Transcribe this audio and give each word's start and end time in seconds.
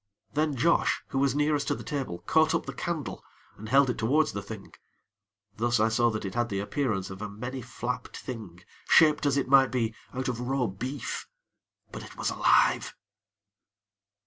Then 0.33 0.55
Josh, 0.55 1.03
who 1.09 1.19
was 1.19 1.35
nearest 1.35 1.67
to 1.67 1.75
the 1.75 1.83
table, 1.83 2.23
caught 2.25 2.55
up 2.55 2.65
the 2.65 2.73
candle, 2.73 3.23
and 3.55 3.69
held 3.69 3.87
it 3.87 3.99
towards 3.99 4.31
the 4.31 4.41
Thing; 4.41 4.73
thus 5.57 5.79
I 5.79 5.89
saw 5.89 6.09
that 6.09 6.25
it 6.25 6.33
had 6.33 6.49
the 6.49 6.59
appearance 6.59 7.11
of 7.11 7.21
a 7.21 7.29
many 7.29 7.61
flapped 7.61 8.17
thing 8.17 8.63
shaped 8.87 9.27
as 9.27 9.37
it 9.37 9.47
might 9.47 9.69
be, 9.71 9.93
out 10.11 10.27
of 10.27 10.39
raw 10.39 10.65
beef 10.65 11.27
but 11.91 12.01
it 12.01 12.17
was 12.17 12.31
alive. 12.31 12.95